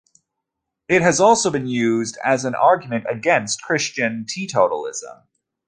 It 0.87 1.03
has 1.03 1.19
also 1.19 1.51
been 1.51 1.67
used 1.67 2.17
as 2.25 2.43
an 2.43 2.55
argument 2.55 3.05
against 3.07 3.61
Christian 3.61 4.25
teetotalism. 4.27 5.27